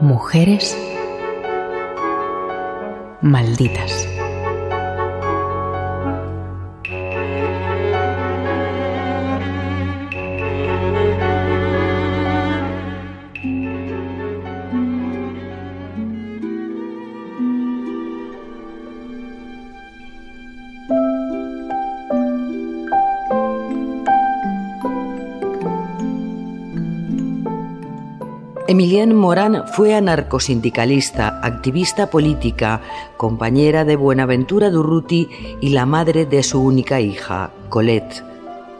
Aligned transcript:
Mujeres 0.00 0.74
malditas. 3.20 4.08
Emilienne 28.70 29.14
Morán 29.14 29.64
fue 29.66 29.96
anarcosindicalista, 29.96 31.40
activista 31.42 32.08
política, 32.08 32.80
compañera 33.16 33.84
de 33.84 33.96
Buenaventura 33.96 34.70
Durruti 34.70 35.28
y 35.60 35.70
la 35.70 35.86
madre 35.86 36.24
de 36.24 36.44
su 36.44 36.62
única 36.62 37.00
hija, 37.00 37.50
Colette. 37.68 38.22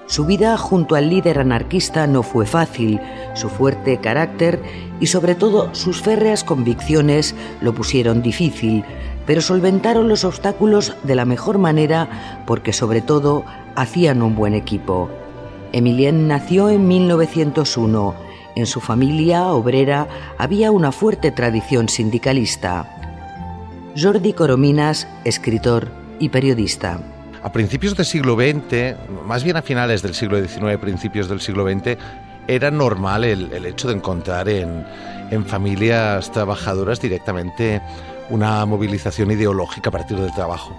Su 0.06 0.26
vida 0.26 0.56
junto 0.56 0.94
al 0.94 1.10
líder 1.10 1.40
anarquista 1.40 2.06
no 2.06 2.22
fue 2.22 2.46
fácil, 2.46 3.00
su 3.34 3.48
fuerte 3.48 3.98
carácter 3.98 4.62
y 5.00 5.08
sobre 5.08 5.34
todo 5.34 5.74
sus 5.74 6.00
férreas 6.00 6.44
convicciones 6.44 7.34
lo 7.60 7.74
pusieron 7.74 8.22
difícil, 8.22 8.84
pero 9.26 9.40
solventaron 9.40 10.08
los 10.08 10.22
obstáculos 10.22 10.94
de 11.02 11.16
la 11.16 11.24
mejor 11.24 11.58
manera 11.58 12.44
porque 12.46 12.72
sobre 12.72 13.00
todo 13.00 13.42
hacían 13.74 14.22
un 14.22 14.36
buen 14.36 14.54
equipo. 14.54 15.10
Emilienne 15.72 16.28
nació 16.28 16.68
en 16.68 16.86
1901 16.86 18.29
en 18.56 18.66
su 18.66 18.80
familia 18.80 19.46
obrera 19.48 20.08
había 20.38 20.70
una 20.70 20.92
fuerte 20.92 21.30
tradición 21.30 21.88
sindicalista. 21.88 22.96
Jordi 23.96 24.32
Corominas, 24.32 25.08
escritor 25.24 25.88
y 26.18 26.28
periodista. 26.28 27.00
A 27.42 27.52
principios 27.52 27.96
del 27.96 28.06
siglo 28.06 28.34
XX, 28.34 28.96
más 29.26 29.44
bien 29.44 29.56
a 29.56 29.62
finales 29.62 30.02
del 30.02 30.14
siglo 30.14 30.38
XIX, 30.38 30.76
principios 30.78 31.28
del 31.28 31.40
siglo 31.40 31.66
XX, 31.66 31.96
era 32.46 32.70
normal 32.70 33.24
el, 33.24 33.64
hecho 33.64 33.88
de 33.88 33.94
encontrar 33.94 34.48
en, 34.48 34.84
familias 35.46 36.30
trabajadoras 36.32 37.00
directamente 37.00 37.80
una 38.30 38.64
movilización 38.64 39.30
ideológica 39.30 39.90
a 39.90 39.92
partir 39.92 40.16
del 40.18 40.32
trabajo. 40.32 40.76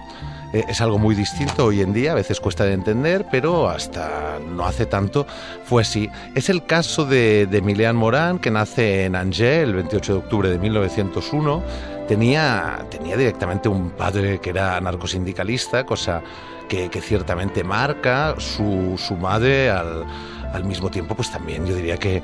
Eh, 0.53 0.65
es 0.67 0.81
algo 0.81 0.97
muy 0.97 1.15
distinto 1.15 1.65
hoy 1.65 1.81
en 1.81 1.93
día, 1.93 2.11
a 2.11 2.15
veces 2.15 2.39
cuesta 2.39 2.65
de 2.65 2.73
entender, 2.73 3.25
pero 3.31 3.69
hasta 3.69 4.39
no 4.39 4.65
hace 4.65 4.85
tanto 4.85 5.25
fue 5.63 5.83
así. 5.83 6.09
Es 6.35 6.49
el 6.49 6.65
caso 6.65 7.05
de, 7.05 7.47
de 7.47 7.59
Emilian 7.59 7.95
Morán, 7.95 8.39
que 8.39 8.51
nace 8.51 9.05
en 9.05 9.15
Angers 9.15 9.63
el 9.63 9.75
28 9.75 10.13
de 10.13 10.19
octubre 10.19 10.49
de 10.49 10.59
1901. 10.59 11.63
Tenía, 12.07 12.85
tenía 12.89 13.15
directamente 13.15 13.69
un 13.69 13.91
padre 13.91 14.39
que 14.39 14.49
era 14.49 14.75
anarcosindicalista, 14.75 15.85
cosa 15.85 16.21
que, 16.67 16.89
ciertamente 17.01 17.63
marca. 17.63 18.35
Su, 18.37 18.95
su 18.97 19.15
madre, 19.15 19.69
al, 19.69 20.05
al 20.53 20.65
mismo 20.65 20.89
tiempo, 20.89 21.15
pues 21.15 21.31
también 21.31 21.65
yo 21.65 21.75
diría 21.75 21.97
que 21.97 22.21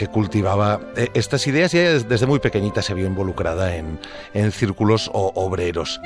que 0.00 0.06
cultivaba 0.06 0.80
eh, 0.96 1.08
estas 1.12 1.46
ideas 1.46 1.74
y 1.74 1.78
desde 1.78 2.26
muy 2.26 2.38
pequeñita 2.38 2.80
se 2.80 2.94
vio 2.94 3.06
involucrada 3.06 3.76
en, 3.76 3.98
en 4.32 4.50
círculos 4.50 5.10
obreros. 5.12 6.00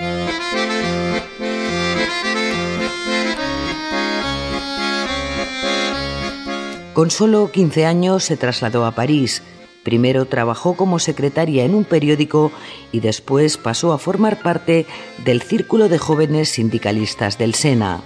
Con 6.92 7.12
solo 7.12 7.52
15 7.52 7.86
años 7.86 8.24
se 8.24 8.36
trasladó 8.36 8.84
a 8.84 8.96
París. 8.96 9.44
Primero 9.84 10.24
trabajó 10.24 10.74
como 10.74 10.98
secretaria 10.98 11.64
en 11.64 11.76
un 11.76 11.84
periódico 11.84 12.50
y 12.90 12.98
después 12.98 13.56
pasó 13.58 13.92
a 13.92 13.98
formar 13.98 14.42
parte 14.42 14.86
del 15.24 15.40
Círculo 15.40 15.88
de 15.88 15.98
Jóvenes 15.98 16.48
Sindicalistas 16.48 17.38
del 17.38 17.54
Sena. 17.54 18.00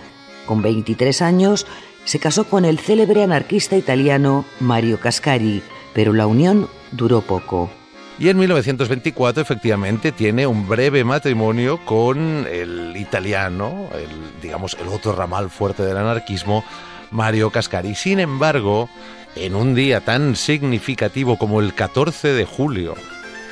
Con 0.44 0.60
23 0.60 1.22
años 1.22 1.66
se 2.04 2.18
casó 2.18 2.44
con 2.44 2.66
el 2.66 2.78
célebre 2.78 3.22
anarquista 3.22 3.76
italiano 3.76 4.44
Mario 4.60 5.00
Cascari, 5.00 5.62
pero 5.94 6.12
la 6.12 6.26
unión 6.26 6.69
duró 6.93 7.21
poco. 7.21 7.71
Y 8.19 8.28
en 8.28 8.38
1924 8.38 9.43
efectivamente 9.43 10.10
tiene 10.10 10.47
un 10.47 10.69
breve 10.69 11.04
matrimonio 11.04 11.84
con 11.84 12.47
el 12.50 12.97
italiano, 12.97 13.88
el, 13.94 14.41
digamos 14.43 14.76
el 14.81 14.88
otro 14.88 15.12
ramal 15.12 15.50
fuerte 15.50 15.84
del 15.84 15.97
anarquismo, 15.97 16.65
Mario 17.12 17.50
Cascari. 17.50 17.94
Sin 17.94 18.19
embargo, 18.19 18.88
en 19.37 19.54
un 19.54 19.75
día 19.75 20.00
tan 20.00 20.34
significativo 20.34 21.38
como 21.38 21.60
el 21.60 21.75
14 21.75 22.32
de 22.32 22.44
julio 22.44 22.94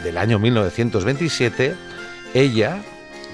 del 0.03 0.19
año 0.19 0.41
1927, 0.41 1.77
ella, 2.35 2.83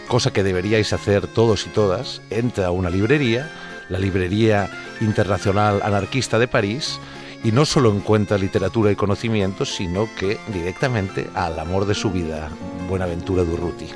cosa 0.08 0.32
que 0.32 0.42
deberíais 0.42 0.92
hacer 0.92 1.26
todos 1.26 1.66
y 1.66 1.70
todas, 1.70 2.20
entra 2.28 2.66
a 2.66 2.70
una 2.72 2.90
librería, 2.90 3.50
la 3.88 3.98
Librería 3.98 4.70
Internacional 5.00 5.80
Anarquista 5.82 6.38
de 6.38 6.48
París, 6.48 7.00
y 7.44 7.52
no 7.52 7.64
solo 7.64 7.92
encuentra 7.92 8.38
literatura 8.38 8.90
y 8.90 8.96
conocimiento, 8.96 9.64
sino 9.64 10.08
que 10.18 10.38
directamente 10.52 11.28
al 11.34 11.58
amor 11.58 11.86
de 11.86 11.94
su 11.94 12.10
vida, 12.10 12.50
Buenaventura 12.88 13.42
Durruti. 13.42 13.88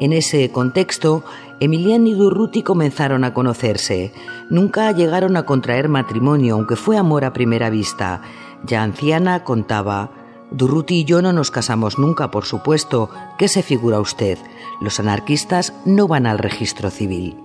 En 0.00 0.14
ese 0.14 0.50
contexto, 0.50 1.24
Emiliano 1.60 2.08
y 2.08 2.14
Durruti 2.14 2.62
comenzaron 2.62 3.22
a 3.22 3.34
conocerse. 3.34 4.14
Nunca 4.48 4.90
llegaron 4.92 5.36
a 5.36 5.44
contraer 5.44 5.90
matrimonio, 5.90 6.54
aunque 6.54 6.74
fue 6.74 6.96
amor 6.96 7.26
a 7.26 7.34
primera 7.34 7.68
vista. 7.68 8.22
Ya 8.64 8.82
anciana 8.82 9.44
contaba, 9.44 10.10
Durruti 10.50 11.00
y 11.00 11.04
yo 11.04 11.22
no 11.22 11.32
nos 11.32 11.50
casamos 11.50 11.98
nunca, 11.98 12.30
por 12.30 12.44
supuesto. 12.44 13.10
¿Qué 13.38 13.48
se 13.48 13.62
figura 13.62 14.00
usted? 14.00 14.38
Los 14.80 14.98
anarquistas 14.98 15.72
no 15.84 16.08
van 16.08 16.26
al 16.26 16.38
registro 16.38 16.90
civil. 16.90 17.36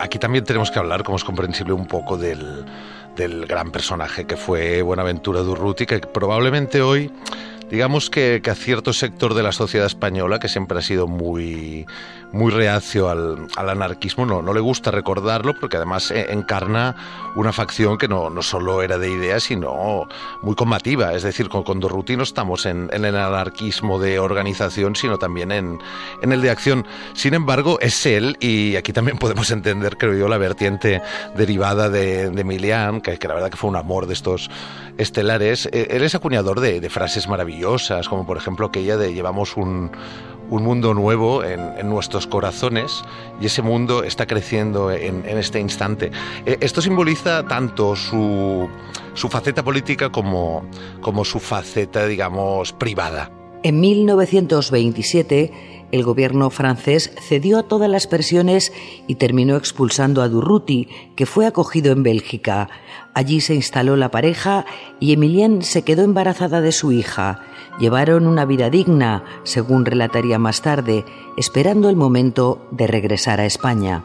Aquí 0.00 0.18
también 0.18 0.44
tenemos 0.44 0.70
que 0.70 0.78
hablar, 0.78 1.02
como 1.04 1.16
es 1.16 1.24
comprensible, 1.24 1.72
un 1.72 1.86
poco 1.86 2.16
del, 2.16 2.64
del 3.16 3.46
gran 3.46 3.70
personaje 3.70 4.26
que 4.26 4.36
fue 4.36 4.82
Buenaventura 4.82 5.40
Durruti, 5.40 5.86
que 5.86 5.98
probablemente 5.98 6.82
hoy 6.82 7.12
digamos 7.70 8.10
que, 8.10 8.42
a 8.50 8.54
cierto 8.54 8.92
sector 8.92 9.34
de 9.34 9.42
la 9.42 9.52
sociedad 9.52 9.86
española, 9.86 10.40
que 10.40 10.48
siempre 10.48 10.78
ha 10.78 10.82
sido 10.82 11.06
muy, 11.06 11.86
muy 12.32 12.50
reacio 12.50 13.08
al, 13.08 13.46
anarquismo, 13.56 14.26
no, 14.26 14.42
no 14.42 14.52
le 14.52 14.60
gusta 14.60 14.90
recordarlo, 14.90 15.54
porque 15.58 15.76
además 15.76 16.10
eh, 16.10 16.26
encarna 16.30 16.96
una 17.36 17.52
facción 17.52 17.96
que 17.96 18.08
no, 18.08 18.28
no 18.28 18.42
solo 18.42 18.82
era 18.82 18.98
de 18.98 19.10
ideas, 19.10 19.44
sino 19.44 20.08
muy 20.42 20.56
combativa. 20.56 21.14
Es 21.14 21.22
decir, 21.22 21.48
con, 21.48 21.62
con 21.62 21.78
Dorruti 21.78 22.16
no 22.16 22.24
estamos 22.24 22.66
en, 22.66 22.90
el 22.92 23.04
anarquismo 23.04 24.00
de 24.00 24.18
organización, 24.18 24.96
sino 24.96 25.18
también 25.18 25.52
en, 25.52 25.78
en 26.22 26.32
el 26.32 26.42
de 26.42 26.50
acción. 26.50 26.84
Sin 27.14 27.34
embargo, 27.34 27.78
es 27.80 28.04
él, 28.04 28.36
y 28.40 28.74
aquí 28.74 28.92
también 28.92 29.16
podemos 29.18 29.50
entender, 29.52 29.96
creo 29.96 30.14
yo, 30.14 30.28
la 30.28 30.38
vertiente 30.38 31.02
derivada 31.36 31.88
de, 31.88 32.30
de 32.30 32.44
Milian, 32.44 33.00
que, 33.00 33.16
que 33.16 33.28
la 33.28 33.34
verdad 33.34 33.50
que 33.50 33.56
fue 33.56 33.70
un 33.70 33.76
amor 33.76 34.06
de 34.06 34.14
estos 34.14 34.50
estelares. 34.98 35.68
Eh, 35.72 35.86
él 35.90 36.02
es 36.02 36.16
acuñador 36.16 36.58
de, 36.58 36.80
de 36.80 36.90
frases 36.90 37.28
maravillosas 37.28 37.59
como 38.08 38.26
por 38.26 38.36
ejemplo 38.36 38.66
aquella 38.66 38.96
de 38.96 39.12
llevamos 39.12 39.56
un, 39.56 39.90
mundo 40.50 40.94
nuevo 40.94 41.44
en, 41.44 41.88
nuestros 41.88 42.26
corazones 42.26 43.04
y 43.40 43.46
ese 43.46 43.62
mundo 43.62 44.02
está 44.02 44.26
creciendo 44.26 44.90
en, 44.90 45.24
este 45.26 45.60
instante. 45.60 46.10
Eh, 46.44 46.58
esto 46.60 46.82
simboliza 46.82 47.46
tanto 47.46 47.94
su, 47.94 48.68
su 49.14 49.28
faceta 49.28 49.62
política 49.62 50.10
como, 50.10 50.64
como 51.00 51.24
su 51.24 51.38
faceta, 51.38 52.06
digamos, 52.06 52.72
privada. 52.72 53.30
En 53.62 53.78
1927, 53.78 55.79
el 55.92 56.04
gobierno 56.04 56.50
francés 56.50 57.12
cedió 57.20 57.58
a 57.58 57.62
todas 57.64 57.90
las 57.90 58.06
presiones 58.06 58.72
y 59.06 59.16
terminó 59.16 59.56
expulsando 59.56 60.22
a 60.22 60.28
Durruti, 60.28 60.88
que 61.16 61.26
fue 61.26 61.46
acogido 61.46 61.92
en 61.92 62.02
Bélgica. 62.02 62.68
Allí 63.14 63.40
se 63.40 63.54
instaló 63.54 63.96
la 63.96 64.10
pareja 64.10 64.64
y 65.00 65.12
Emilienne 65.12 65.62
se 65.62 65.82
quedó 65.82 66.02
embarazada 66.02 66.60
de 66.60 66.72
su 66.72 66.92
hija. 66.92 67.42
Llevaron 67.78 68.26
una 68.26 68.44
vida 68.44 68.70
digna, 68.70 69.24
según 69.42 69.84
relataría 69.84 70.38
más 70.38 70.62
tarde, 70.62 71.04
esperando 71.36 71.88
el 71.88 71.96
momento 71.96 72.68
de 72.70 72.86
regresar 72.86 73.40
a 73.40 73.46
España. 73.46 74.04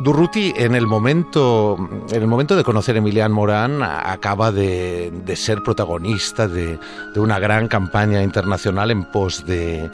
Durruti 0.00 0.52
en 0.56 0.76
el 0.76 0.86
momento, 0.86 1.76
en 2.10 2.22
el 2.22 2.28
momento 2.28 2.54
de 2.54 2.62
conocer 2.62 2.94
a 2.94 2.98
Emilian 2.98 3.32
Morán 3.32 3.82
acaba 3.82 4.52
de, 4.52 5.12
ser 5.34 5.64
protagonista 5.64 6.46
de, 6.46 6.78
una 7.16 7.40
gran 7.40 7.66
campaña 7.66 8.22
internacional 8.22 8.92
en 8.92 9.04
pos 9.10 9.44
de, 9.44 9.90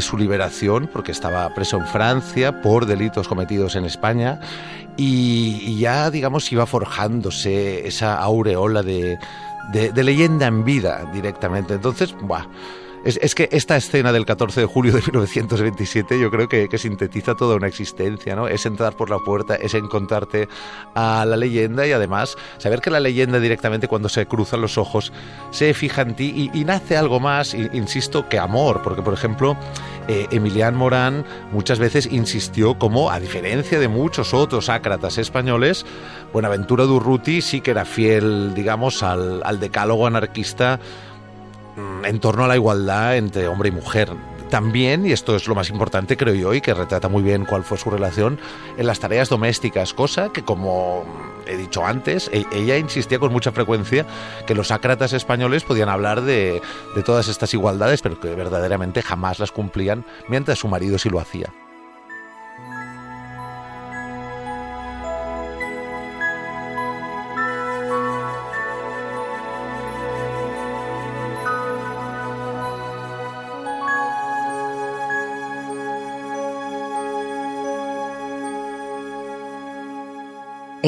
su 0.00 0.16
liberación, 0.16 0.88
porque 0.92 1.10
estaba 1.10 1.52
preso 1.56 1.76
en 1.76 1.86
Francia 1.88 2.62
por 2.62 2.86
delitos 2.86 3.26
cometidos 3.26 3.74
en 3.74 3.84
España 3.84 4.40
y, 4.96 5.76
ya, 5.78 6.08
digamos, 6.12 6.50
iba 6.52 6.64
forjándose 6.64 7.84
esa 7.84 8.16
aureola 8.16 8.84
de, 8.84 9.18
leyenda 9.94 10.46
en 10.46 10.64
vida 10.64 11.04
directamente. 11.12 11.74
Entonces, 11.74 12.14
Es, 13.04 13.34
que 13.34 13.48
esta 13.52 13.76
escena 13.76 14.12
del 14.12 14.26
14 14.26 14.60
de 14.60 14.66
julio 14.66 14.92
de 14.92 15.00
1927 15.00 16.20
yo 16.20 16.30
creo 16.30 16.48
que, 16.48 16.78
sintetiza 16.78 17.34
toda 17.34 17.56
una 17.56 17.66
existencia, 17.66 18.36
¿no? 18.36 18.48
Es 18.48 18.66
entrar 18.66 18.96
por 18.96 19.10
la 19.10 19.18
puerta, 19.18 19.54
es 19.54 19.74
encontrarte 19.74 20.48
a 20.94 21.24
la 21.24 21.36
leyenda 21.36 21.86
y 21.86 21.92
además 21.92 22.36
saber 22.58 22.80
que 22.80 22.90
la 22.90 23.00
leyenda 23.00 23.40
directamente 23.40 23.88
cuando 23.88 24.08
se 24.08 24.26
cruzan 24.26 24.60
los 24.60 24.78
ojos 24.78 25.12
se 25.50 25.74
fija 25.74 26.02
en 26.02 26.14
ti 26.14 26.50
y, 26.52 26.64
nace 26.64 26.96
algo 26.96 27.20
más, 27.20 27.54
insisto, 27.54 28.28
que 28.28 28.38
amor, 28.38 28.82
porque 28.82 29.02
por 29.02 29.14
ejemplo 29.14 29.56
eh, 30.08 30.26
Emilian 30.30 30.76
Morán 30.76 31.24
muchas 31.52 31.78
veces 31.78 32.06
insistió 32.10 32.78
como, 32.78 33.10
a 33.10 33.20
diferencia 33.20 33.78
de 33.78 33.88
muchos 33.88 34.34
otros 34.34 34.68
ácratas 34.68 35.18
españoles, 35.18 35.84
Buenaventura 36.32 36.84
Durruti 36.84 37.40
sí 37.40 37.60
que 37.60 37.70
era 37.70 37.84
fiel, 37.84 38.54
digamos, 38.54 39.02
al, 39.02 39.60
decálogo 39.60 40.06
anarquista 40.06 40.78
en 42.04 42.20
torno 42.20 42.44
a 42.44 42.48
la 42.48 42.56
igualdad 42.56 43.16
entre 43.16 43.48
hombre 43.48 43.68
y 43.68 43.72
mujer. 43.72 44.10
También, 44.50 45.04
y 45.04 45.12
esto 45.12 45.36
es 45.36 45.46
lo 45.46 45.54
más 45.54 45.68
importante 45.68 46.16
creo 46.16 46.34
yo, 46.34 46.54
y 46.54 46.62
que 46.62 46.72
retrata 46.72 47.08
muy 47.08 47.22
bien 47.22 47.44
cuál 47.44 47.64
fue 47.64 47.76
su 47.76 47.90
relación, 47.90 48.38
en 48.78 48.86
las 48.86 48.98
tareas 48.98 49.28
domésticas, 49.28 49.92
cosa 49.92 50.30
que 50.32 50.42
como 50.42 51.04
he 51.46 51.56
dicho 51.56 51.84
antes, 51.84 52.30
e-, 52.32 52.46
ella 52.52 52.78
insistía 52.78 53.18
con 53.18 53.32
mucha 53.32 53.52
frecuencia 53.52 54.06
que 54.46 54.54
los 54.54 54.70
ácratas 54.70 55.12
españoles 55.12 55.64
podían 55.64 55.90
hablar 55.90 56.22
de, 56.22 56.62
de 56.94 57.02
todas 57.02 57.28
estas 57.28 57.52
igualdades, 57.52 58.00
pero 58.00 58.18
que 58.18 58.34
verdaderamente 58.34 59.02
jamás 59.02 59.38
las 59.38 59.52
cumplían, 59.52 60.04
mientras 60.28 60.58
su 60.58 60.68
marido 60.68 60.98
sí 60.98 61.10
lo 61.10 61.20
hacía. 61.20 61.52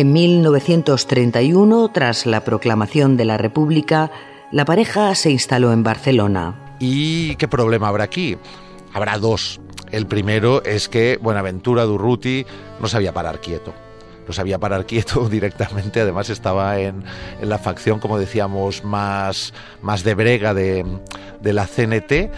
En 0.01 0.15
1931, 0.15 1.91
tras 1.93 2.25
la 2.25 2.43
proclamación 2.43 3.19
de 3.19 3.27
la 3.27 3.37
República, 3.37 4.11
la 4.51 4.65
pareja 4.65 5.15
se 5.15 5.31
instaló 5.31 5.75
en 5.75 5.83
Barcelona. 5.83 6.77
¿Y 6.81 7.37
qué 7.37 7.47
problema 7.49 7.89
habrá 7.89 8.05
aquí? 8.05 8.39
Habrá 8.95 9.19
dos. 9.19 9.61
El 9.91 10.07
primero 10.07 10.65
es 10.65 10.89
que 10.89 11.19
Buenaventura 11.21 11.85
Durruti 11.85 12.47
no 12.81 12.89
sabía 12.89 13.13
parar 13.13 13.43
quieto. 13.43 13.75
No 14.27 14.33
sabía 14.33 14.59
parar 14.59 14.87
quieto 14.87 15.29
directamente, 15.29 16.01
además 16.01 16.31
estaba 16.31 16.81
en, 16.81 17.05
la 17.43 17.59
facción, 17.59 18.01
como 18.01 18.19
decíamos, 18.19 18.83
más, 18.83 19.53
más 19.83 20.03
de 20.03 20.15
brega 20.15 20.55
de, 20.55 20.83
de 21.43 21.53
la 21.53 21.67
CNT 21.67 22.31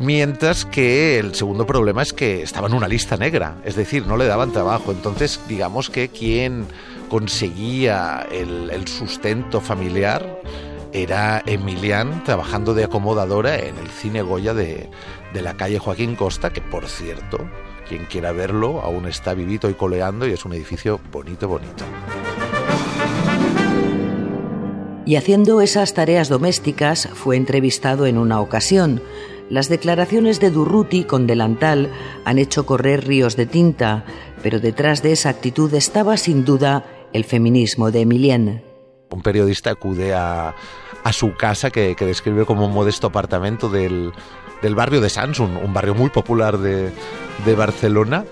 Mientras 0.00 0.64
que 0.64 1.18
el 1.18 1.34
segundo 1.34 1.66
problema 1.66 2.02
es 2.02 2.12
que 2.12 2.42
estaba 2.42 2.68
en 2.68 2.74
una 2.74 2.88
lista 2.88 3.16
negra, 3.16 3.56
es 3.64 3.74
decir, 3.74 4.06
no 4.06 4.16
le 4.16 4.24
daban 4.26 4.52
trabajo. 4.52 4.92
Entonces, 4.92 5.40
digamos 5.46 5.90
que 5.90 6.08
quien 6.08 6.66
conseguía 7.10 8.26
el, 8.30 8.86
sustento 8.86 9.60
familiar 9.60 10.40
era 10.92 11.42
Emilian 11.44 12.24
trabajando 12.24 12.72
de 12.72 12.84
acomodadora 12.84 13.58
en 13.58 13.76
el 13.78 13.88
cine 13.88 14.22
Goya 14.22 14.54
de, 14.54 14.88
de, 15.34 15.42
la 15.42 15.54
calle 15.54 15.78
Joaquín 15.78 16.14
Costa, 16.14 16.50
que 16.52 16.60
por 16.60 16.86
cierto, 16.86 17.38
quien 17.88 18.06
quiera 18.06 18.32
verlo, 18.32 18.80
aún 18.80 19.06
está 19.06 19.34
vivito 19.34 19.68
y 19.68 19.74
coleando 19.74 20.26
y 20.26 20.32
es 20.32 20.44
un 20.44 20.52
edificio 20.54 21.00
bonito, 21.12 21.48
bonito. 21.48 21.84
Y 25.04 25.16
haciendo 25.16 25.60
esas 25.60 25.94
tareas 25.94 26.28
domésticas 26.28 27.08
fue 27.12 27.36
entrevistado 27.36 28.06
en 28.06 28.18
una 28.18 28.40
ocasión. 28.40 29.02
Las 29.48 29.68
declaraciones 29.68 30.38
de 30.38 30.50
Durruti 30.50 31.02
con 31.02 31.26
delantal 31.26 31.90
han 32.24 32.38
hecho 32.38 32.66
correr 32.66 33.04
ríos 33.08 33.34
de 33.34 33.46
tinta, 33.46 34.04
pero 34.44 34.60
detrás 34.60 35.02
de 35.02 35.10
esa 35.10 35.30
actitud 35.30 35.74
estaba 35.74 36.16
sin 36.16 36.44
duda 36.44 36.84
el 37.12 37.24
feminismo 37.24 37.90
de 37.90 38.00
Emilienne. 38.02 38.64
Un 39.10 39.22
periodista 39.22 39.70
acude 39.70 40.14
a, 40.14 40.54
su 41.12 41.34
casa 41.34 41.70
que, 41.70 41.96
describe 41.98 42.44
como 42.44 42.66
un 42.66 42.72
modesto 42.72 43.08
apartamento 43.08 43.68
del, 43.68 44.12
barrio 44.62 45.00
de 45.00 45.10
Sans, 45.10 45.40
un, 45.40 45.72
barrio 45.74 45.94
muy 45.94 46.10
popular 46.10 46.58
de, 46.58 46.92
Barcelona. 47.56 48.24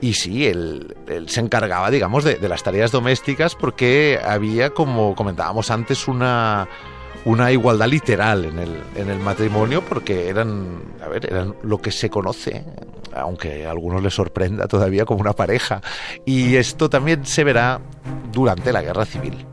Y 0.00 0.12
sí, 0.12 0.46
él, 0.46 0.94
se 1.26 1.40
encargaba, 1.40 1.90
digamos, 1.90 2.24
de, 2.24 2.48
las 2.48 2.62
tareas 2.62 2.92
domésticas 2.92 3.54
porque 3.54 4.20
había, 4.22 4.70
como 4.70 5.14
comentábamos 5.14 5.70
antes, 5.70 6.06
una, 6.06 6.68
una 7.26 7.50
igualdad 7.50 7.88
literal 7.88 8.44
en 8.44 8.58
el, 8.60 8.82
en 8.94 9.10
el 9.10 9.18
matrimonio 9.18 9.82
porque 9.82 10.28
eran, 10.28 10.80
a 11.04 11.08
ver, 11.08 11.26
eran 11.26 11.56
lo 11.64 11.78
que 11.78 11.90
se 11.90 12.08
conoce, 12.08 12.64
aunque 13.12 13.66
a 13.66 13.72
algunos 13.72 14.00
les 14.00 14.14
sorprenda 14.14 14.68
todavía 14.68 15.04
como 15.04 15.22
una 15.22 15.32
pareja. 15.32 15.82
Y 16.24 16.54
esto 16.54 16.88
también 16.88 17.26
se 17.26 17.42
verá 17.42 17.80
durante 18.32 18.72
la 18.72 18.80
guerra 18.80 19.04
civil. 19.04 19.44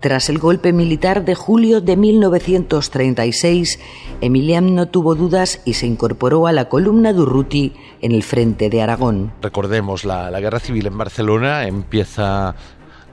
Tras 0.00 0.30
el 0.30 0.38
golpe 0.38 0.72
militar 0.72 1.24
de 1.26 1.34
julio 1.34 1.82
de 1.82 1.96
1936, 1.96 3.78
Emilian 4.22 4.74
no 4.74 4.88
tuvo 4.88 5.14
dudas 5.14 5.60
y 5.66 5.74
se 5.74 5.86
incorporó 5.86 6.46
a 6.46 6.52
la 6.52 6.70
columna 6.70 7.12
Durruti 7.12 7.74
en 8.00 8.12
el 8.12 8.22
frente 8.22 8.70
de 8.70 8.80
Aragón. 8.82 9.32
Recordemos, 9.42 10.04
la, 10.04 10.30
la 10.30 10.40
guerra 10.40 10.60
civil 10.60 10.86
en 10.86 10.96
Barcelona 10.96 11.66
empieza 11.66 12.54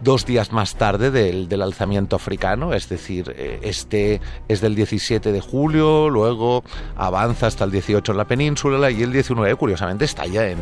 dos 0.01 0.25
días 0.25 0.51
más 0.51 0.75
tarde 0.75 1.11
del, 1.11 1.47
del 1.47 1.61
alzamiento 1.61 2.15
africano, 2.15 2.73
es 2.73 2.89
decir, 2.89 3.33
eh, 3.37 3.59
este 3.63 4.19
es 4.47 4.61
del 4.61 4.75
17 4.75 5.31
de 5.31 5.41
julio, 5.41 6.09
luego 6.09 6.63
avanza 6.95 7.47
hasta 7.47 7.63
el 7.65 7.71
18 7.71 8.11
en 8.11 8.17
la 8.17 8.25
península 8.25 8.91
y 8.91 9.03
el 9.03 9.11
19, 9.11 9.55
curiosamente, 9.55 10.05
está 10.05 10.25
ya 10.25 10.47
en, 10.47 10.59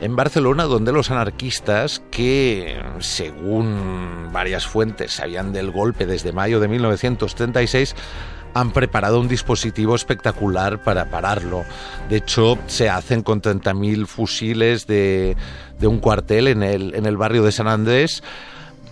en 0.00 0.16
Barcelona, 0.16 0.64
donde 0.64 0.92
los 0.92 1.10
anarquistas, 1.10 2.02
que 2.10 2.80
según 3.00 4.28
varias 4.32 4.66
fuentes 4.66 5.12
sabían 5.12 5.52
del 5.52 5.70
golpe 5.70 6.06
desde 6.06 6.32
mayo 6.32 6.60
de 6.60 6.68
1936, 6.68 7.94
han 8.54 8.70
preparado 8.70 9.20
un 9.20 9.28
dispositivo 9.28 9.94
espectacular 9.94 10.82
para 10.82 11.10
pararlo. 11.10 11.64
De 12.08 12.16
hecho, 12.16 12.56
se 12.68 12.88
hacen 12.88 13.22
con 13.22 13.42
30.000 13.42 14.06
fusiles 14.06 14.86
de, 14.86 15.36
de 15.78 15.86
un 15.86 15.98
cuartel 15.98 16.48
en 16.48 16.62
el, 16.62 16.94
en 16.94 17.04
el 17.04 17.18
barrio 17.18 17.42
de 17.42 17.52
San 17.52 17.68
Andrés 17.68 18.22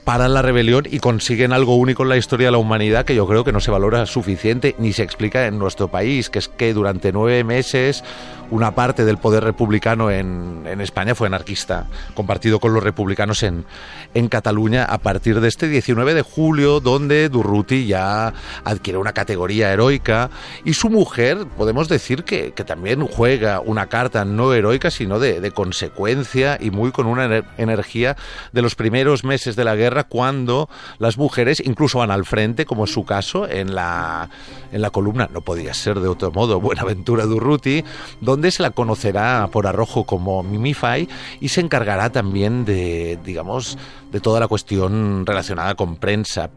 paran 0.04 0.34
la 0.34 0.42
rebelión 0.42 0.84
y 0.88 0.98
consiguen 0.98 1.52
algo 1.52 1.76
único 1.76 2.02
en 2.02 2.10
la 2.10 2.16
historia 2.16 2.48
de 2.48 2.52
la 2.52 2.58
humanidad 2.58 3.04
que 3.04 3.14
yo 3.14 3.26
creo 3.26 3.42
que 3.42 3.52
no 3.52 3.60
se 3.60 3.70
valora 3.70 4.06
suficiente 4.06 4.74
ni 4.78 4.92
se 4.92 5.02
explica 5.02 5.46
en 5.46 5.58
nuestro 5.58 5.88
país, 5.88 6.30
que 6.30 6.38
es 6.38 6.48
que 6.48 6.74
durante 6.74 7.12
nueve 7.12 7.42
meses 7.42 8.04
una 8.50 8.74
parte 8.74 9.04
del 9.04 9.18
poder 9.18 9.42
republicano 9.42 10.10
en, 10.10 10.64
en 10.66 10.80
España 10.80 11.14
fue 11.14 11.26
anarquista, 11.26 11.86
compartido 12.14 12.60
con 12.60 12.74
los 12.74 12.82
republicanos 12.82 13.42
en, 13.42 13.64
en 14.12 14.28
Cataluña 14.28 14.84
a 14.84 14.98
partir 14.98 15.40
de 15.40 15.48
este 15.48 15.68
19 15.68 16.14
de 16.14 16.22
julio, 16.22 16.80
donde 16.80 17.28
Durruti 17.28 17.86
ya 17.86 18.32
adquiere 18.64 18.98
una 18.98 19.12
categoría 19.12 19.72
heroica 19.72 20.30
y 20.64 20.74
su 20.74 20.90
mujer, 20.90 21.46
podemos 21.56 21.88
decir 21.88 22.24
que, 22.24 22.52
que 22.52 22.64
también 22.64 23.06
juega 23.06 23.60
una 23.60 23.86
carta 23.86 24.24
no 24.24 24.52
heroica, 24.52 24.90
sino 24.90 25.18
de, 25.18 25.40
de 25.40 25.50
consecuencia 25.50 26.58
y 26.60 26.70
muy 26.70 26.92
con 26.92 27.06
una 27.06 27.42
energía 27.56 28.16
de 28.52 28.62
los 28.62 28.74
primeros 28.74 29.24
meses 29.24 29.56
de 29.56 29.64
la 29.64 29.74
guerra, 29.74 29.93
cuando 30.02 30.68
las 30.98 31.16
mujeres 31.16 31.62
incluso 31.64 32.00
van 32.00 32.10
al 32.10 32.24
frente, 32.24 32.66
como 32.66 32.84
es 32.84 32.92
su 32.92 33.04
caso 33.04 33.48
en 33.48 33.76
la, 33.76 34.28
en 34.72 34.82
la 34.82 34.90
columna, 34.90 35.30
no 35.32 35.42
podía 35.42 35.72
ser 35.72 36.00
de 36.00 36.08
otro 36.08 36.32
modo, 36.32 36.60
Buenaventura 36.64 37.24
Durruti, 37.26 37.84
donde 38.20 38.50
se 38.50 38.64
la 38.64 38.70
conocerá 38.70 39.48
por 39.52 39.68
arrojo 39.68 40.04
como 40.04 40.42
Mimify 40.42 41.08
y 41.40 41.48
se 41.48 41.60
encargará 41.60 42.10
también 42.10 42.64
de, 42.64 43.18
digamos, 43.24 43.78
de 44.10 44.20
toda 44.20 44.40
la 44.40 44.48
cuestión 44.48 45.24
relacionada 45.24 45.76
con 45.76 45.96
prensa. 45.96 46.50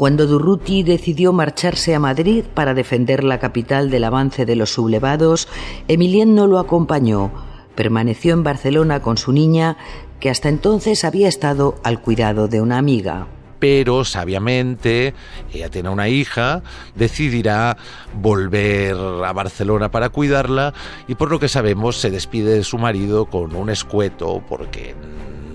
Cuando 0.00 0.26
Durruti 0.26 0.82
decidió 0.82 1.34
marcharse 1.34 1.94
a 1.94 2.00
Madrid 2.00 2.44
para 2.54 2.72
defender 2.72 3.22
la 3.22 3.38
capital 3.38 3.90
del 3.90 4.04
avance 4.04 4.46
de 4.46 4.56
los 4.56 4.72
sublevados, 4.72 5.46
Emilien 5.88 6.34
no 6.34 6.46
lo 6.46 6.58
acompañó. 6.58 7.49
Permaneció 7.74 8.34
en 8.34 8.42
Barcelona 8.42 9.00
con 9.00 9.16
su 9.16 9.32
niña, 9.32 9.76
que 10.18 10.30
hasta 10.30 10.48
entonces 10.48 11.04
había 11.04 11.28
estado 11.28 11.76
al 11.82 12.00
cuidado 12.00 12.48
de 12.48 12.60
una 12.60 12.78
amiga 12.78 13.26
pero 13.60 14.04
sabiamente, 14.04 15.14
ella 15.52 15.68
tiene 15.68 15.90
una 15.90 16.08
hija, 16.08 16.62
decidirá 16.96 17.76
volver 18.14 18.96
a 18.96 19.32
Barcelona 19.32 19.90
para 19.90 20.08
cuidarla 20.08 20.72
y 21.06 21.14
por 21.14 21.30
lo 21.30 21.38
que 21.38 21.48
sabemos 21.48 22.00
se 22.00 22.10
despide 22.10 22.54
de 22.54 22.64
su 22.64 22.78
marido 22.78 23.26
con 23.26 23.54
un 23.54 23.70
escueto 23.70 24.42
porque 24.48 24.94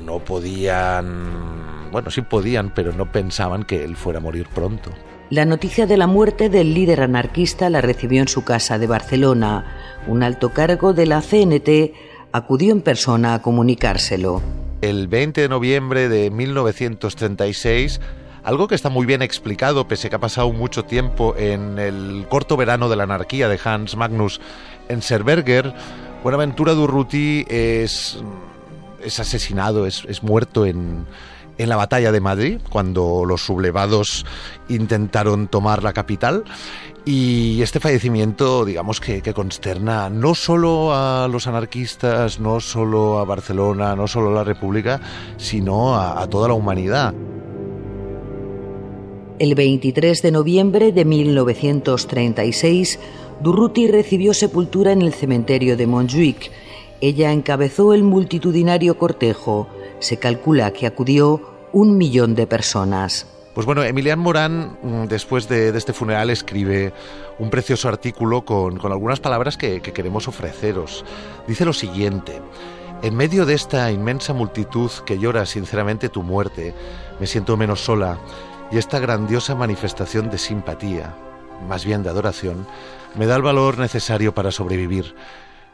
no 0.06 0.20
podían, 0.20 1.92
bueno, 1.92 2.12
sí 2.12 2.22
podían, 2.22 2.72
pero 2.74 2.94
no 2.94 3.12
pensaban 3.12 3.64
que 3.64 3.84
él 3.84 3.98
fuera 3.98 4.20
a 4.20 4.22
morir 4.22 4.48
pronto. 4.54 4.92
La 5.32 5.46
noticia 5.46 5.88
de 5.88 5.98
la 5.98 6.06
muerte 6.06 6.50
del 6.50 6.76
líder 6.76 7.02
anarquista 7.02 7.72
la 7.72 7.82
recibió 7.82 8.22
en 8.22 8.28
su 8.28 8.44
casa 8.44 8.78
de 8.78 8.86
Barcelona. 8.86 9.66
Un 10.08 10.24
alto 10.24 10.52
cargo 10.54 10.94
de 10.94 11.06
la 11.06 11.22
CNT 11.22 11.94
acudió 12.32 12.72
en 12.72 12.82
persona 12.82 13.34
a 13.34 13.42
comunicárselo 13.42 14.42
el 14.82 15.08
20 15.08 15.42
de 15.42 15.50
noviembre 15.50 16.10
de 16.10 16.30
1936, 16.30 18.00
algo 18.44 18.68
que 18.68 18.76
está 18.76 18.90
muy 18.90 19.06
bien 19.06 19.22
explicado, 19.22 19.88
pese 19.88 20.08
a 20.08 20.10
que 20.10 20.16
ha 20.18 20.20
pasado 20.20 20.52
mucho 20.52 20.84
tiempo 20.84 21.36
en 21.36 21.80
el 21.80 22.28
corto 22.30 22.56
verano 22.56 22.88
de 22.90 22.96
la 22.96 23.04
anarquía 23.04 23.48
de 23.48 23.60
Hans 23.64 23.96
Magnus 23.96 24.40
Enserberger, 24.88 25.74
Buenaventura 26.24 26.74
Durruti 26.74 27.46
es, 27.50 28.20
es 29.04 29.20
asesinado, 29.20 29.86
es, 29.86 30.24
muerto 30.24 30.66
en, 30.66 31.06
en 31.58 31.70
la 31.70 31.76
batalla 31.76 32.12
de 32.12 32.20
Madrid, 32.20 32.60
cuando 32.70 33.26
los 33.26 33.46
sublevados 33.46 34.26
intentaron 34.68 35.48
tomar 35.48 35.84
la 35.84 35.94
capital. 35.94 36.44
Y 37.08 37.62
este 37.62 37.80
fallecimiento, 37.80 38.66
digamos 38.66 39.00
que, 39.00 39.22
consterna 39.32 40.10
no 40.10 40.34
solo 40.34 40.92
a 40.92 41.28
los 41.28 41.46
anarquistas, 41.46 42.40
no 42.40 42.60
solo 42.60 43.20
a 43.20 43.26
Barcelona, 43.26 43.96
no 43.96 44.08
solo 44.08 44.32
a 44.32 44.34
la 44.34 44.44
República, 44.44 45.00
sino 45.38 45.94
a, 45.94 46.20
a 46.20 46.28
toda 46.28 46.48
la 46.48 46.56
humanidad. 46.56 47.14
El 49.38 49.54
23 49.54 50.20
de 50.24 50.32
noviembre 50.32 50.92
de 50.92 51.06
1936, 51.06 53.00
Durruti 53.40 53.88
recibió 53.88 54.34
sepultura 54.34 54.92
en 54.92 55.04
el 55.04 55.14
cementerio 55.14 55.78
de 55.78 55.86
Montjuic. 55.86 56.52
Ella 57.02 57.32
encabezó 57.32 57.94
el 57.94 58.02
multitudinario 58.02 58.98
cortejo. 58.98 59.68
Se 60.00 60.18
calcula 60.18 60.72
que 60.72 60.88
acudió 60.88 61.42
un 61.72 61.98
millón 61.98 62.34
de 62.34 62.48
personas. 62.48 63.28
Pues 63.56 63.66
bueno, 63.66 63.84
Emilian 63.84 64.20
Morán, 64.20 64.78
mm, 64.84 65.06
después 65.06 65.48
de, 65.48 65.70
este 65.70 65.94
funeral, 65.94 66.30
escribe 66.30 66.94
un 67.40 67.50
precioso 67.50 67.88
artículo 67.88 68.44
con, 68.44 68.80
algunas 68.92 69.22
palabras 69.22 69.56
que, 69.56 69.82
que 69.82 69.94
queremos 69.94 70.28
ofreceros. 70.28 71.06
Dice 71.48 71.64
lo 71.64 71.72
siguiente. 71.72 72.42
En 73.02 73.16
medio 73.16 73.46
de 73.46 73.54
esta 73.54 73.90
inmensa 73.92 74.34
multitud 74.34 74.92
que 75.06 75.18
llora 75.18 75.46
sinceramente 75.46 76.10
tu 76.10 76.22
muerte, 76.22 76.74
me 77.18 77.28
siento 77.28 77.56
menos 77.56 77.80
sola 77.80 78.18
y 78.74 78.78
esta 78.78 79.00
grandiosa 79.00 79.56
manifestación 79.56 80.30
de 80.30 80.38
simpatía, 80.38 81.16
más 81.70 81.86
bien 81.86 82.04
de 82.04 82.10
adoración, 82.10 82.68
me 83.16 83.26
da 83.26 83.38
el 83.38 83.42
valor 83.42 83.78
necesario 83.78 84.34
para 84.34 84.52
sobrevivir. 84.52 85.16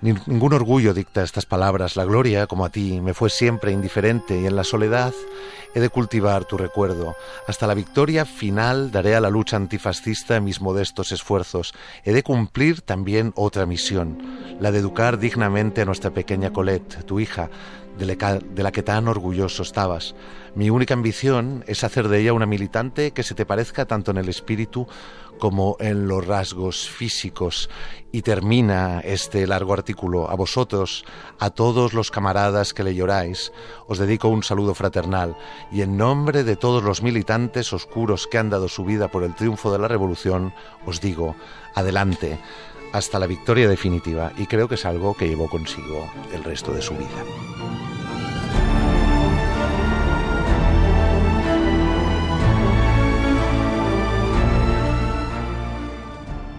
Ningún 0.01 0.53
orgullo 0.53 0.95
dicta 0.95 1.21
estas 1.21 1.45
palabras. 1.45 1.95
La 1.95 2.05
gloria, 2.05 2.47
como 2.47 2.65
a 2.65 2.71
ti, 2.71 2.99
me 3.01 3.13
fue 3.13 3.29
siempre 3.29 3.71
indiferente 3.71 4.41
y 4.41 4.47
en 4.47 4.55
la 4.55 4.63
soledad 4.63 5.13
he 5.75 5.79
de 5.79 5.89
cultivar 5.89 6.45
tu 6.45 6.57
recuerdo. 6.57 7.15
Hasta 7.47 7.67
la 7.67 7.75
victoria 7.75 8.25
final 8.25 8.89
daré 8.89 9.15
a 9.15 9.21
la 9.21 9.29
lucha 9.29 9.57
antifascista 9.57 10.39
mis 10.39 10.59
modestos 10.59 11.11
esfuerzos. 11.11 11.75
He 12.03 12.13
de 12.13 12.23
cumplir 12.23 12.81
también 12.81 13.31
otra 13.35 13.67
misión, 13.67 14.17
la 14.59 14.71
de 14.71 14.79
educar 14.79 15.19
dignamente 15.19 15.81
a 15.81 15.85
nuestra 15.85 16.09
pequeña 16.09 16.51
Colette, 16.51 17.05
tu 17.05 17.19
hija, 17.19 17.51
de 17.95 18.63
la 18.63 18.71
que 18.71 18.81
tan 18.81 19.07
orgulloso 19.07 19.61
estabas. 19.61 20.15
Mi 20.55 20.71
única 20.71 20.95
ambición 20.95 21.63
es 21.67 21.83
hacer 21.83 22.07
de 22.07 22.19
ella 22.21 22.33
una 22.33 22.47
militante 22.47 23.11
que 23.11 23.21
se 23.21 23.35
te 23.35 23.45
parezca 23.45 23.85
tanto 23.85 24.09
en 24.09 24.17
el 24.17 24.29
espíritu 24.29 24.87
como 25.39 25.77
en 25.79 26.07
los 26.07 26.25
rasgos 26.25 26.89
físicos. 26.89 27.69
Y 28.11 28.23
termina 28.23 28.99
este 28.99 29.47
largo 29.47 29.73
artículo. 29.73 30.29
A 30.29 30.35
vosotros, 30.35 31.05
a 31.39 31.49
todos 31.49 31.93
los 31.93 32.11
camaradas 32.11 32.73
que 32.73 32.83
le 32.83 32.93
lloráis, 32.93 33.53
os 33.87 33.99
dedico 33.99 34.27
un 34.27 34.43
saludo 34.43 34.73
fraternal 34.73 35.37
y 35.71 35.81
en 35.81 35.95
nombre 35.95 36.43
de 36.43 36.57
todos 36.57 36.83
los 36.83 37.01
militantes 37.01 37.71
oscuros 37.71 38.27
que 38.27 38.37
han 38.37 38.49
dado 38.49 38.67
su 38.67 38.83
vida 38.83 39.07
por 39.07 39.23
el 39.23 39.35
triunfo 39.35 39.71
de 39.71 39.79
la 39.79 39.87
revolución, 39.87 40.53
os 40.85 40.99
digo, 40.99 41.35
adelante 41.73 42.37
hasta 42.91 43.19
la 43.19 43.27
victoria 43.27 43.69
definitiva 43.69 44.31
y 44.37 44.45
creo 44.47 44.67
que 44.67 44.75
es 44.75 44.85
algo 44.85 45.15
que 45.15 45.27
llevó 45.27 45.49
consigo 45.49 46.11
el 46.33 46.43
resto 46.43 46.73
de 46.73 46.81
su 46.81 46.93
vida. 46.95 47.90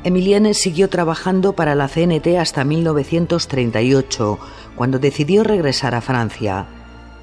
Emilienne 0.05 0.53
siguió 0.55 0.89
trabajando 0.89 1.53
para 1.53 1.77
la 1.77 1.87
CNT 1.87 2.39
hasta 2.39 2.65
1938, 2.65 4.39
cuando 4.75 4.99
decidió 4.99 5.45
regresar 5.45 5.95
a 5.95 6.01
Francia. 6.01 6.67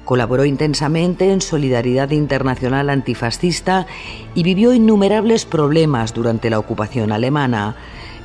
Colaboró 0.06 0.46
intensamente 0.46 1.30
en 1.30 1.42
Solidaridad 1.42 2.10
Internacional 2.10 2.88
Antifascista 2.88 3.86
y 4.34 4.42
vivió 4.42 4.72
innumerables 4.72 5.44
problemas 5.44 6.14
durante 6.14 6.48
la 6.48 6.58
ocupación 6.58 7.12
alemana. 7.12 7.76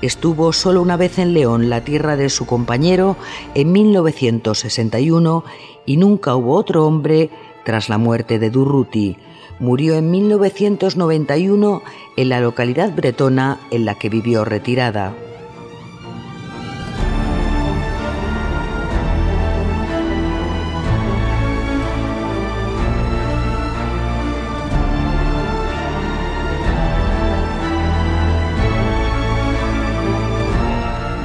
Estuvo 0.01 0.53
solo 0.53 0.81
una 0.81 0.95
vez 0.95 1.19
en 1.19 1.33
León, 1.33 1.69
la 1.69 1.83
tierra 1.83 2.15
de 2.15 2.29
su 2.29 2.45
compañero, 2.45 3.17
en 3.55 3.73
1961 3.73 5.43
y 5.85 5.97
nunca 5.97 6.35
hubo 6.35 6.55
otro 6.55 6.85
hombre 6.87 7.29
tras 7.65 7.89
la 7.89 7.97
muerte 7.97 8.39
de 8.39 8.49
Durruti. 8.49 9.17
Murió 9.59 9.95
en 9.95 10.11
1991 10.11 11.81
en 12.15 12.29
la 12.29 12.39
localidad 12.39 12.93
bretona 12.95 13.59
en 13.71 13.83
la 13.83 13.95
que 13.95 14.09
vivió 14.09 14.45
retirada. 14.45 15.13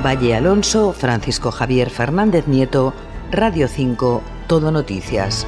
Valle 0.05 0.35
Alonso, 0.35 0.93
Francisco 0.93 1.53
Javier 1.53 1.91
Fernández 1.91 2.49
Nieto, 2.49 2.95
Radio 3.31 3.69
5, 3.69 4.23
Todo 4.49 4.73
Noticias. 4.73 5.47